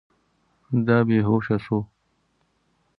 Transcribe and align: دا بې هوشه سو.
دا 0.87 0.97
بې 1.07 1.19
هوشه 1.27 1.57
سو. 1.65 1.77